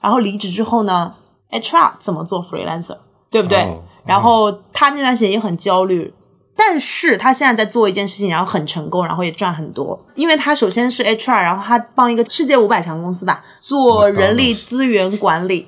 [0.00, 1.14] 然后离职之后呢
[1.50, 2.96] ，HR 怎么做 freelancer，
[3.30, 3.80] 对不对？
[4.04, 6.14] 然后他那段时间也很焦虑。
[6.56, 9.98] 但是他现在在做一件事情，然后很成功，然后也赚很多。
[10.14, 15.66] 因为他首先是 HR，然后他帮一个世界五百强公司吧做人力资源管理。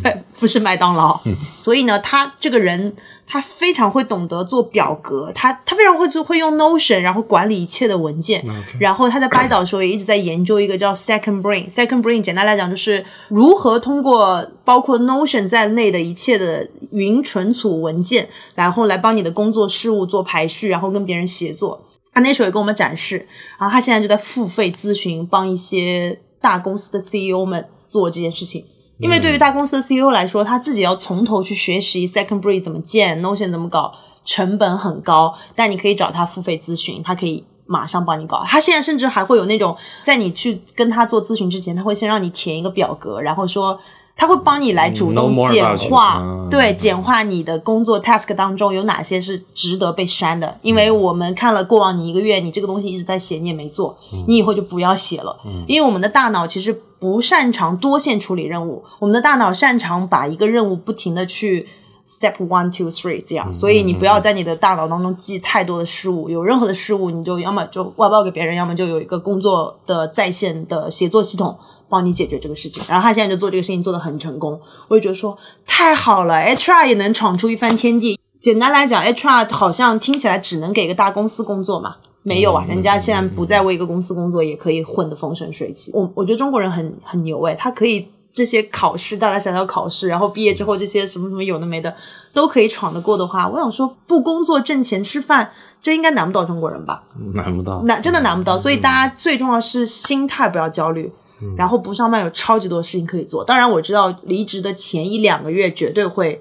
[0.00, 2.94] 对，不是麦当劳，嗯所以呢，他这个人
[3.26, 8.44] 他非常会懂得做表格，他他非常会做会用 Notion，然后管理一切的文件。
[8.80, 11.70] 然后他在巴厘岛的时候也一直在研究一个叫 Second Brain。
[11.70, 21.84] Second Brain 简单来讲就是如何通过包括 Notion 在内的一切的云存储文件，然后来帮你的工作事务做排序，然后跟别人协作。
[22.12, 23.26] 他那时候也跟我们展示，
[23.58, 28.66] 然后他现在就在付费咨询，帮一些大公司的 CEO 们做这件事情。
[28.98, 33.92] 因为对于大公司的 CEO 来说，他自己要从头去学习 Second Brain 怎么建，Notion 怎么搞，
[34.24, 35.34] 成本很高。
[35.56, 38.44] 但你可以找他付费咨询，他可以马上帮你搞。
[38.46, 43.76] 他现在甚至还会有那种，在你去跟他做咨询之前，他会先让你填一个表格，然后说
[44.14, 50.56] 他会帮你来主动简化，对，简化你的工作 task 当中有哪些是值得被删的。
[50.62, 55.36] 因为我们看了过往你一个月，你这个东西一直在写，你也没做，你以后就不要写了。
[55.66, 56.80] 因为我们的大脑其实。
[57.02, 61.66] 不擅长多线处理任务，我们的大脑擅长把一个任务不停的去
[62.06, 72.80] step one two three 这样，所以你不要在你的大脑当中记太多的事物，有任何的事物你就要么就外包给别人，要么就有一个工作的在线的协作系统帮你解决这个事情。
[72.86, 75.36] 然后他现在就做这个事情做得很成功，我就觉得说
[75.66, 78.16] 太好了，HR 也能闯出一番天地。
[78.38, 81.96] 简单来讲，HR 好像听起来只能给一个大公司工作嘛。
[82.22, 85.90] 没有啊，人家现在不再为一个公司工作，也可以混得风生水起。
[85.92, 91.94] 我我觉得中国人很很牛诶，他可以这些考试，大大小小考试，然后毕业之后这些什么什么有的没的
[92.32, 95.50] 都可以闯得过的话，我想说不工作挣钱吃饭，
[95.82, 97.02] 这应该难不到中国人吧？
[97.34, 98.56] 难不到，难真的难不到。
[98.56, 101.12] 所以大家最重要是心态不要焦虑，
[101.56, 103.44] 然后不上班有超级多事情可以做。
[103.44, 106.40] 当然我知道离职的前一两个月绝对会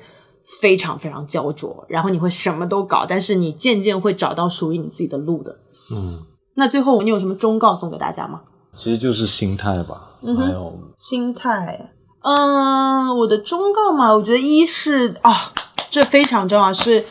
[0.62, 5.58] 非常非常焦灼，然后你会什么都搞，但是你渐渐会找到属于你自己的路的。
[5.92, 6.20] 嗯，
[6.56, 8.42] 那最后你有什么忠告送给大家吗？
[8.74, 11.92] 其实就是心态吧，还有心态。
[12.22, 15.52] 嗯，我的忠告嘛，我觉得一是啊，
[15.90, 17.06] 这非常重要，是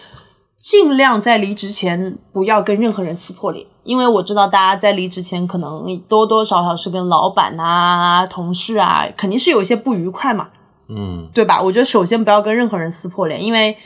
[0.57, 10.49] 尽量在离职前不要跟任何人撕破脸，因为我知道大家在离职前可能多多少少是跟老板啊、同事啊，肯定是有一些不愉快嘛，
[10.89, 11.61] 嗯，对吧？
[11.61, 13.77] 我觉得首先不要跟任何人撕破脸，因为。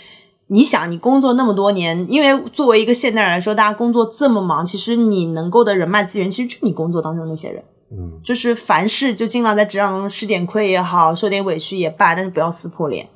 [0.49, 7.63] 你想，你工作那么多年，因为作为一个现代人来说，大家工作这么忙，其实你能够的人脉资源，其实就你工作当中那些人。
[7.91, 13.09] 嗯，就是凡事就尽量在职场中吃点亏也好，受点委屈也罢，但是不要撕破脸。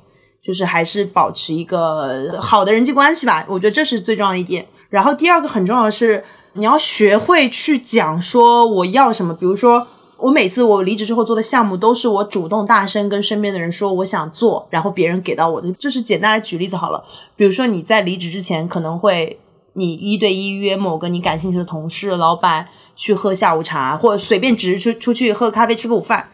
[0.43, 4.65] 就是还是保持一个好的人际关系吧，我觉得这是最重要的一点。
[4.89, 9.85] 然后第二个很重要的是，你要学会去讲说我要什么，比如说。
[10.21, 15.71] 我每次我离职之后做的项目，都是我主动大声跟身边的人说我想做，然后别人给到我的。
[15.73, 17.03] 就是简单的举例子好了，
[17.35, 19.39] 比如说你在离职之前可能会
[19.73, 26.29] 你一对一约某个你感兴趣的同事、老板去喝下午茶，或者随便只是出出去喝咖啡、吃个午饭，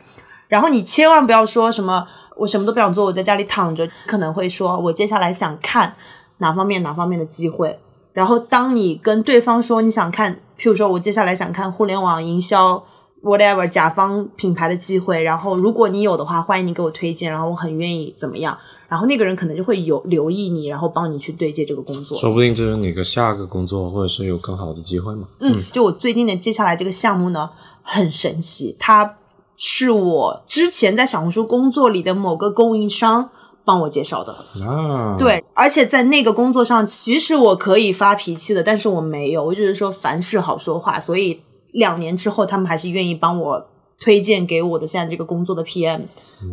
[0.48, 5.96] 然后你千万不要说什么我什么都不想做，我在家里躺着，可能会说我接下来想看
[6.40, 7.80] 哪方面哪方面的机会。
[8.14, 12.84] 然后当你跟对方说你想看，譬如说我接下来想看互联网营销。
[13.26, 18.56] Whatever 甲方品牌的机会，然后如果你有的话，欢迎你给我推荐，然后我很愿意怎么样，
[18.88, 25.28] 然后那个人可能就会有留意你，然后帮你去对接这个工作，说不定就是你的下个工作，或者是有更好的机会嘛。
[25.40, 27.50] 嗯，就我最近的接下来这个项目呢，
[27.82, 29.16] 很神奇，它
[29.58, 33.32] 是我之前在小红书工作里的某个供应商
[33.64, 34.34] 帮我介绍的。
[34.64, 41.42] 啊，对，而且在那个工作上，其实我可以发脾气的，但是我没有，我就是说凡事好说话，所以。
[41.76, 43.68] 两年之后，他们还是愿意帮我
[44.00, 46.02] 推荐给我的现在这个工作的 PM，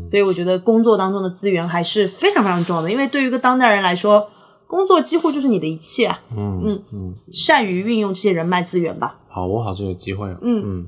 [0.06, 2.90] 所以我觉得工作当中的资源还是非常非常重要的。
[2.90, 4.28] 因为对于一个当代人来说，
[4.66, 6.20] 工作几乎就是你的一切啊。
[6.36, 9.16] 嗯嗯嗯，善于运用这些人脉资源吧。
[9.28, 10.28] 好，我好就有机会。
[10.42, 10.86] 嗯嗯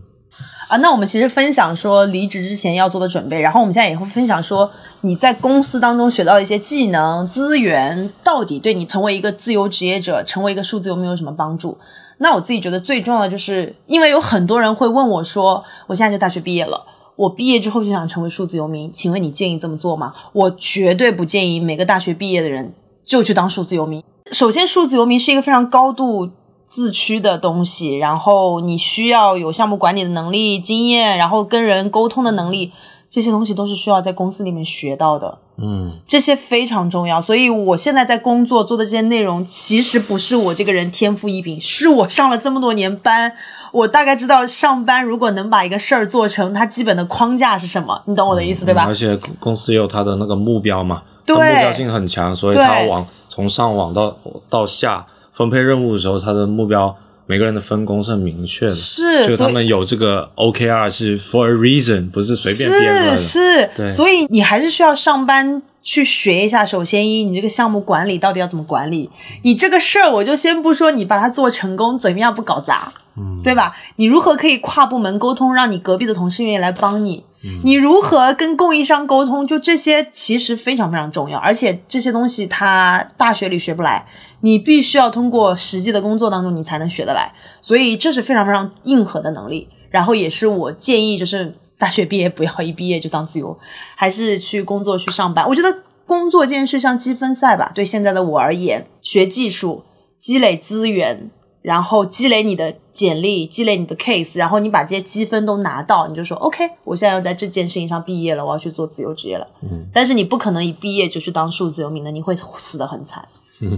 [0.69, 4.69] 啊，那我们其实分享说离职之前要做的准备，然后我们现在也会分享说
[5.03, 11.79] 你在公司当中学到的一些技能资源，到底对你成为一个自由职业者、成为一个数字有没有什么帮助？
[12.25, 20.15] 那我自己觉得最重要的就是，因为有很多人会问我说，我现在就大学毕业了，我毕业之后就想成为数字游民，请问你建议这么做吗？
[20.33, 22.73] 我绝对不建议每个大学毕业的人
[23.05, 24.03] 就去当数字游民。
[24.33, 26.31] 首先，数字游民是一个非常高度
[26.65, 32.73] 自驱的东西，然后你需要有项目管理的能力、经验，然后跟人沟通的能力。
[33.15, 37.21] 这些东西都是需要在公司里面学到的，嗯，这些非常重要。
[37.21, 43.33] 所以我现在在工作做的这些内容，其实不是我这个人天赋异禀，是我上了这么多年班，
[43.71, 48.83] 我大概知道上班如果能把一个事儿做成，它基本的框架是什么，你懂我的意思对吧？
[48.89, 54.17] 而且公司也有它的那个目标嘛，对，目标性很强，所以它往从上往到
[54.51, 56.97] 到下分配任务的时候，它的目标。
[57.27, 63.17] 每个人的分工是很明确的，是，就他们有这个 OKR 是 for a reason，不是随便编出来的。
[63.17, 66.67] 是，对，所以你还是需要上班去学一下。
[66.67, 69.09] 首先一，你这个项目管理到底要怎么管理？
[69.43, 72.93] 你这个事儿，我就先不说，你把它做成功，怎么样不搞砸？
[73.17, 73.75] 嗯，对吧？
[73.97, 77.25] 你如何可以跨部门沟通，让你隔壁的同事愿意来帮你？
[77.63, 79.47] 你如何跟供应商沟通？
[79.47, 84.07] 就这些其实非常非常重要，而且这些东西他大学里学不来。
[84.45, 89.71] 你必须要通过实际的工作当中，你才能学得来，所以这是非常非常硬核的能力。
[89.89, 93.59] 然后也是我建议，就是大学毕业不要一毕业就当自由，
[93.97, 95.49] 还是去工作去上班。
[95.49, 99.85] 我觉得工作这件事像积分赛吧，对现在的我而言，学技术、
[100.19, 101.31] 积累资源，
[101.63, 109.49] 然后积累你的简历、积累你的 case，然后你把这些积分都拿到，你就说 OK，我现在要在这件事情上毕业了，我要去做自由职业了。
[109.63, 113.27] 嗯，但是你不可能一毕业就去当数字游民的，你会死得很惨。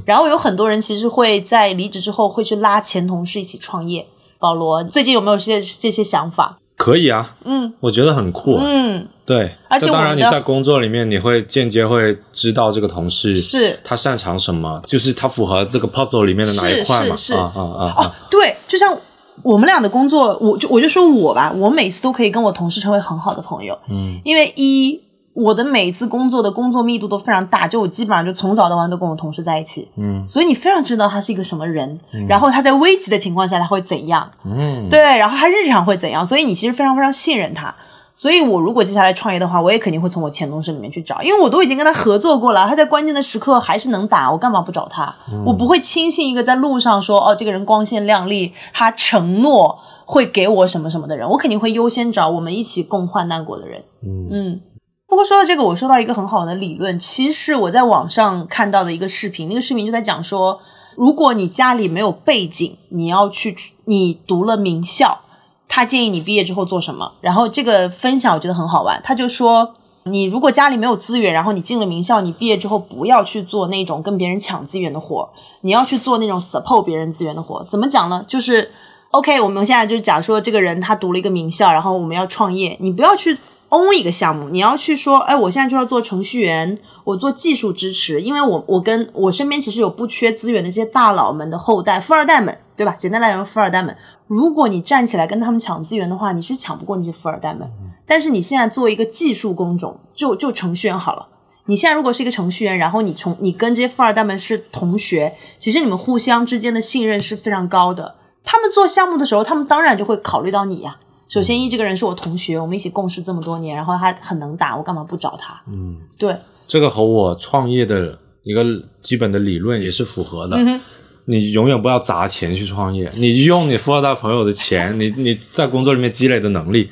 [0.05, 4.07] 然后有很多人其实会在离职之后会去拉前同事一起创业。
[4.39, 6.59] 保罗，最近有没有这这些想法？
[6.77, 8.59] 可以啊，嗯，我觉得很酷。
[8.61, 17.17] 嗯，对，而且当然你在工作里面，你会间接会知道这个同事是他擅长什么，就是他符合这个 puzzle 里面的哪一块嘛？
[17.17, 17.95] 是啊啊啊！
[17.97, 18.95] 哦，对，就像
[19.43, 23.77] 我们俩的工作，我就我就说我吧，我每次都可以跟我同事成为很好的朋友。
[23.89, 25.01] 嗯，因为一。
[25.37, 37.75] 我的每一次工作的工作密度都非常大，就我基本上就从早到晚都跟我同事在一起，嗯，所以你非常知道他是一个什么人，然后他在危急的情况下他会怎样，嗯，对，然后他日常会怎样，所以你其实非常非常信任他。
[38.15, 45.15] 所以我如果接下来创业的话，我也肯定会从我前同事里面去找，因为我都已经跟他合作过了，他在关键的时刻还是能打，我干嘛不找他？
[45.45, 54.61] 我不会轻信一个在路上说哦这个人光鲜亮丽，他承诺会给我什么什么的人，我肯定会优先找我们一起共患难过的人，嗯嗯。
[55.09, 60.61] 不过说到这个，我说到一个很好的理论，其实我在网上看到的一个视频，那个视频就在讲说，
[60.97, 65.21] 如果你家里没有背景，你要去你读了名校，
[65.69, 67.13] 他建议你毕业之后做什么？
[67.21, 77.65] 然后这个分享我觉得很好玩，他就说，你如果家里没有资源，然后你进了名校，你毕业之后不要去做那种跟别人抢资源的活，你要去做那种 support 别人资源的活。
[77.69, 78.25] 怎么讲呢？
[78.27, 78.73] 就是
[79.13, 83.39] OK，我们现在就假说这个人他读了一个名校，然后我们要创业，你不要去。
[83.71, 92.95] Own 一个项目，你要去说，哎，我现在就要做程序员，我做技术支持，因为我我跟我身边其实有不缺资源的这些大佬们的后代，富二代们，对吧？
[92.99, 93.97] 简单来说，富二代们，
[94.27, 97.69] 如果你站起来跟他们抢资源的话，你是抢不过那些富二代们。
[98.07, 101.27] 但是你现在做一个技术工种，就就程序员好了，
[101.65, 108.15] 你现在如果是一个程序员，然后你从你跟这些富二代们是同学，其实你们互相之间的信任是非常高的。
[108.45, 110.99] 他们做项目的时候，他们当然就会考虑到你呀、
[111.29, 115.61] 首先一，这个人是我同学，我们一起共事这么多年，然后他很能打，我干嘛不找他？
[115.67, 116.35] 嗯，对，
[116.67, 118.65] 这个和我创业的一个
[119.03, 120.57] 基本的理论也是符合的。
[120.57, 120.81] 嗯
[121.29, 126.89] 你永远不要砸钱去创业，你用你富二代朋友的钱，你你在工作里面积累的能力，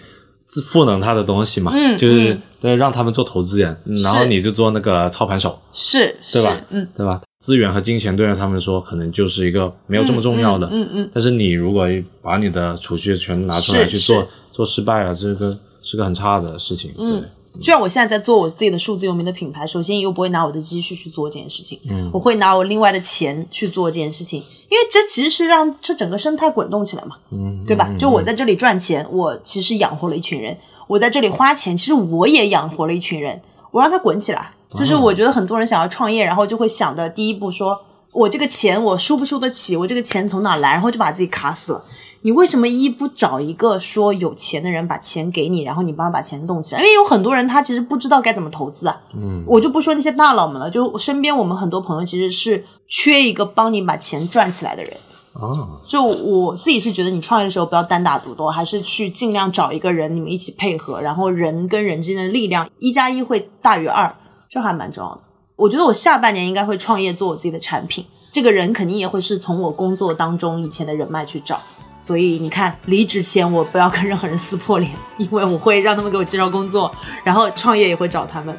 [0.49, 7.21] 是赋能他的东西嘛，嗯就是、嗯对让他们做投资人，然后你就做那个操盘手，是，对吧嗯，对吧？
[7.39, 10.67] 资源和金钱对于他们说，可能就是一个没有这么重要的。
[10.69, 11.87] 嗯嗯嗯但是你如果
[12.23, 16.91] 把你的储蓄全拿出来去做做失败了，这个是个很差的事情。
[16.97, 17.23] 对，
[17.61, 27.89] 就像我现在在做我自己的数字游民的品牌，首先又不会拿我的积蓄去做这件事情，嗯我会拿我另外的钱去做这件事情，因为这其实是让这整个生态滚动起来嘛，嗯，对吧？
[27.99, 30.55] 就我在这里赚钱，我其实养活了一群人；
[30.89, 33.41] 我在这里花钱，其实我也养活了一群人。
[33.71, 39.77] 我让它滚起来，就是我觉得很多人想要创业，然后就会想的第一步说，我这个钱我输不输得起？
[39.77, 40.71] 我这个钱从哪来？
[40.73, 41.85] 然后就把自己卡死了。
[42.25, 46.81] 你为什么一不找一个说有钱的人把钱给你，然后你帮他把钱动起来？
[46.81, 48.99] 因为有很多人他其实不知道该怎么投资啊。
[49.15, 54.97] 嗯，我就不说那些大佬们了，就身边我们很多朋友其实是缺一个帮你把钱赚起来的人。
[55.35, 64.17] 啊，就我自己是觉得，你创业的时候不要单打独斗，还是去尽量找一个人，你们一起配合，然后人跟人之间的力量一加一会大于二，
[64.49, 65.21] 这还蛮重要的。
[65.57, 71.61] 我觉得我下半年应该会创业做我自己的产品，这个人肯定也会是从我工作当中以前的人脉去找。
[72.05, 76.95] 所以你看，离职前我不要跟任何人撕破脸，因为我会让他们给我介绍工作，
[77.25, 78.55] 然后创业也会找他们。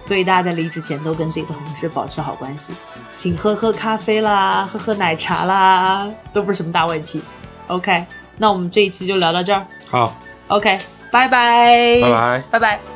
[0.00, 2.72] 所以大家在离职前都跟自己的同事保持好关系，
[3.12, 7.20] 请喝喝咖啡啦，喝喝奶茶啦，都不是什么大问题。
[7.66, 8.06] OK，
[8.38, 9.66] 那我们这一期就聊到这儿。
[9.90, 10.16] 好
[10.48, 10.78] ，OK，
[11.10, 12.44] 拜拜，拜拜。
[12.52, 12.95] 拜拜。